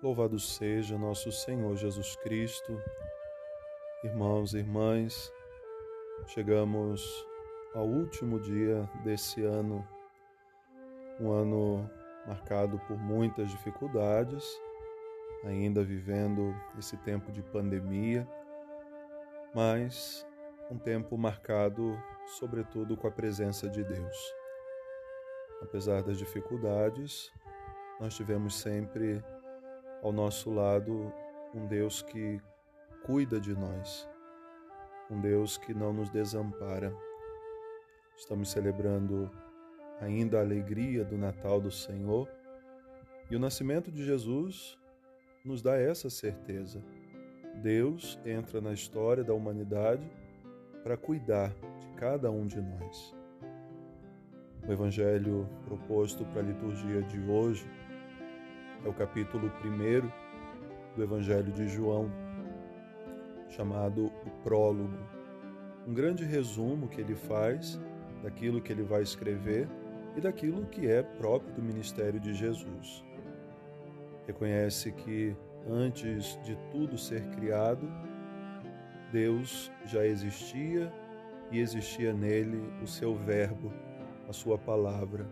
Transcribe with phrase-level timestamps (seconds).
[0.00, 2.80] Louvado seja nosso Senhor Jesus Cristo.
[4.04, 5.32] Irmãos e irmãs,
[6.28, 7.26] chegamos
[7.74, 9.84] ao último dia desse ano,
[11.18, 11.90] um ano
[12.28, 14.44] marcado por muitas dificuldades,
[15.44, 18.24] ainda vivendo esse tempo de pandemia,
[19.52, 20.24] mas
[20.70, 22.00] um tempo marcado,
[22.38, 24.32] sobretudo, com a presença de Deus.
[25.60, 27.32] Apesar das dificuldades,
[27.98, 29.20] nós tivemos sempre
[30.02, 31.12] ao nosso lado
[31.54, 32.40] um Deus que
[33.04, 34.08] cuida de nós,
[35.10, 36.94] um Deus que não nos desampara.
[38.16, 39.30] Estamos celebrando
[40.00, 42.28] ainda a alegria do Natal do Senhor
[43.30, 44.78] e o nascimento de Jesus
[45.44, 46.82] nos dá essa certeza.
[47.62, 50.08] Deus entra na história da humanidade
[50.82, 53.14] para cuidar de cada um de nós.
[54.66, 57.68] O evangelho proposto para a liturgia de hoje
[58.84, 60.08] é o capítulo 1
[60.96, 62.10] do Evangelho de João,
[63.48, 64.98] chamado o Prólogo.
[65.86, 67.80] Um grande resumo que ele faz
[68.22, 69.68] daquilo que ele vai escrever
[70.16, 73.04] e daquilo que é próprio do ministério de Jesus.
[74.26, 75.36] Reconhece que
[75.68, 77.88] antes de tudo ser criado,
[79.10, 80.92] Deus já existia
[81.50, 83.72] e existia nele o seu Verbo,
[84.28, 85.26] a sua palavra.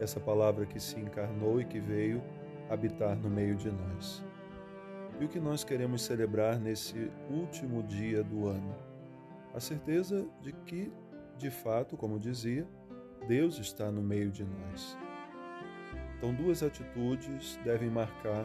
[0.00, 2.22] Essa palavra que se encarnou e que veio
[2.68, 4.24] habitar no meio de nós.
[5.18, 8.74] E o que nós queremos celebrar nesse último dia do ano?
[9.54, 10.92] A certeza de que,
[11.38, 12.66] de fato, como dizia,
[13.26, 14.98] Deus está no meio de nós.
[16.16, 18.44] Então, duas atitudes devem marcar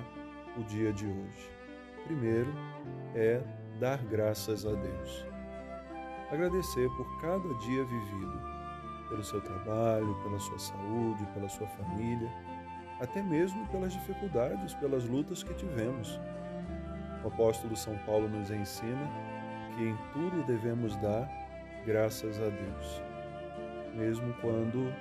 [0.58, 1.50] o dia de hoje.
[2.06, 2.52] Primeiro
[3.16, 3.42] é
[3.80, 5.26] dar graças a Deus.
[6.32, 8.42] Agradecer por cada dia vivido,
[9.10, 12.32] pelo seu trabalho, pela sua saúde, pela sua família
[13.02, 16.20] até mesmo pelas dificuldades, pelas lutas que tivemos.
[17.24, 19.10] O apóstolo São Paulo nos ensina
[19.76, 21.28] que em tudo devemos dar
[21.84, 23.02] graças a Deus,
[23.96, 24.94] mesmo quando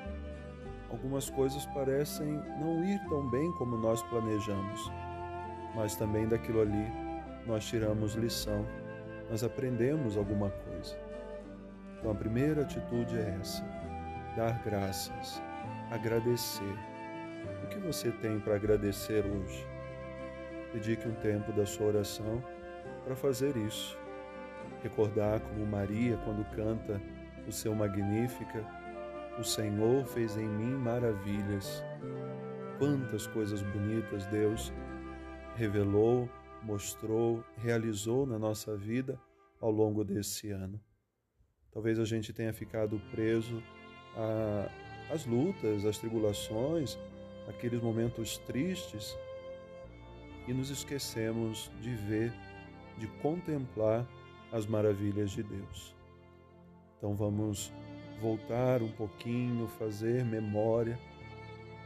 [0.88, 2.26] algumas coisas parecem
[2.58, 4.90] não ir tão bem como nós planejamos,
[5.74, 6.86] mas também daquilo ali
[7.46, 8.64] nós tiramos lição,
[9.28, 10.98] nós aprendemos alguma coisa.
[11.98, 13.62] Então a primeira atitude é essa:
[14.36, 15.42] dar graças,
[15.90, 16.89] agradecer
[17.66, 19.66] que você tem para agradecer hoje?
[20.72, 22.42] Dedique um tempo da sua oração
[23.04, 23.98] para fazer isso.
[24.82, 27.00] Recordar como Maria, quando canta
[27.46, 28.64] o seu Magnífica,
[29.38, 31.82] o Senhor fez em mim maravilhas.
[32.78, 34.72] Quantas coisas bonitas Deus
[35.56, 36.28] revelou,
[36.62, 39.20] mostrou, realizou na nossa vida
[39.60, 40.80] ao longo desse ano.
[41.72, 43.62] Talvez a gente tenha ficado preso
[45.12, 46.98] às lutas, às tribulações,
[47.50, 49.16] aqueles momentos tristes
[50.48, 52.32] e nos esquecemos de ver,
[52.96, 54.06] de contemplar
[54.50, 55.94] as maravilhas de Deus.
[56.96, 57.72] Então vamos
[58.20, 60.98] voltar um pouquinho, fazer memória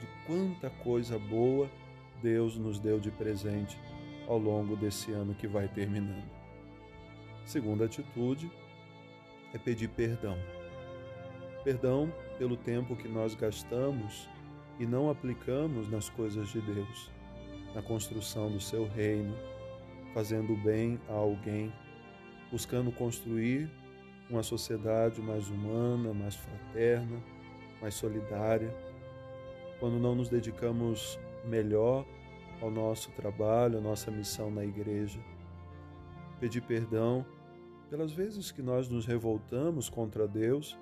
[0.01, 1.69] de quanta coisa boa
[2.23, 3.79] Deus nos deu de presente
[4.27, 6.29] ao longo desse ano que vai terminando.
[7.45, 8.51] Segunda atitude
[9.53, 10.39] é pedir perdão.
[11.63, 14.29] Perdão pelo tempo que nós gastamos
[14.79, 17.11] e não aplicamos nas coisas de Deus,
[17.75, 19.35] na construção do seu reino,
[20.12, 21.73] fazendo bem a alguém,
[22.51, 23.71] buscando construir
[24.29, 27.23] uma sociedade mais humana, mais fraterna,
[27.81, 28.75] mais solidária.
[29.79, 32.06] Quando não nos dedicamos melhor
[32.61, 35.21] ao nosso trabalho, à nossa missão na igreja.
[36.41, 37.25] Pedir perdão
[37.91, 40.79] pelas vezes que nós nos revoltamos contra Deus,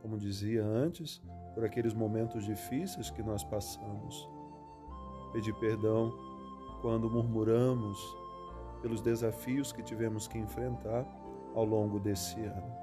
[0.00, 1.20] como dizia antes,
[1.54, 4.28] por aqueles momentos difíceis que nós passamos.
[5.32, 6.12] Pedir perdão
[6.82, 7.98] quando murmuramos
[8.82, 11.06] pelos desafios que tivemos que enfrentar
[11.54, 12.74] ao longo desse ano.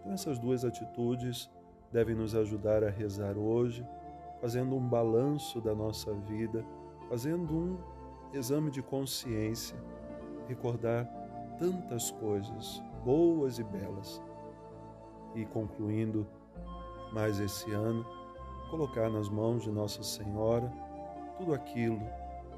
[0.00, 1.50] Então, essas duas atitudes
[1.90, 3.86] devem nos ajudar a rezar hoje,
[4.40, 6.64] fazendo um balanço da nossa vida,
[7.08, 7.78] fazendo um
[8.32, 9.76] exame de consciência,
[10.46, 11.06] recordar
[11.58, 14.22] tantas coisas boas e belas
[15.34, 16.26] e concluindo
[17.12, 18.04] mais esse ano,
[18.70, 20.70] colocar nas mãos de Nossa Senhora
[21.36, 22.00] tudo aquilo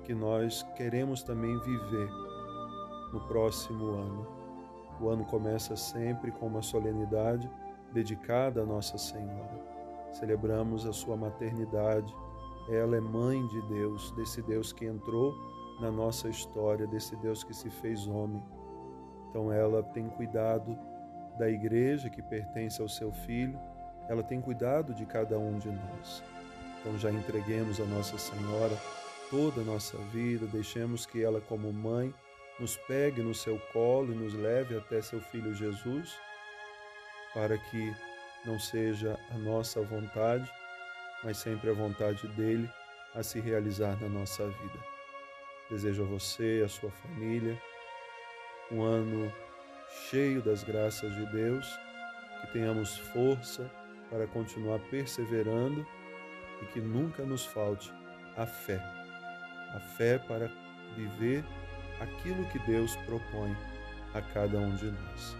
[0.04, 2.10] que nós queremos também viver
[3.12, 4.26] no próximo ano.
[5.00, 7.50] O ano começa sempre com uma solenidade
[7.92, 9.60] dedicada a Nossa Senhora.
[10.12, 12.14] Celebramos a sua maternidade.
[12.68, 15.34] Ela é mãe de Deus, desse Deus que entrou
[15.80, 18.42] na nossa história, desse Deus que se fez homem.
[19.28, 20.76] Então ela tem cuidado
[21.38, 23.58] da igreja que pertence ao seu filho
[24.10, 26.20] ela tem cuidado de cada um de nós.
[26.80, 28.76] Então já entreguemos a Nossa Senhora
[29.30, 32.12] toda a nossa vida, deixemos que ela, como mãe,
[32.58, 36.18] nos pegue no seu colo e nos leve até seu filho Jesus,
[37.32, 37.94] para que
[38.44, 40.50] não seja a nossa vontade,
[41.22, 42.68] mas sempre a vontade dele
[43.14, 44.78] a se realizar na nossa vida.
[45.70, 47.56] Desejo a você, a sua família,
[48.72, 49.32] um ano
[50.08, 51.64] cheio das graças de Deus,
[52.40, 53.70] que tenhamos força
[54.10, 55.86] para continuar perseverando
[56.60, 57.92] e que nunca nos falte
[58.36, 58.82] a fé.
[59.74, 60.50] A fé para
[60.96, 61.44] viver
[62.00, 63.56] aquilo que Deus propõe
[64.12, 65.36] a cada um de nós.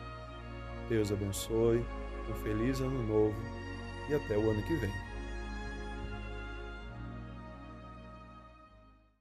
[0.89, 1.85] Deus abençoe,
[2.29, 3.37] um feliz ano novo
[4.09, 5.10] e até o ano que vem.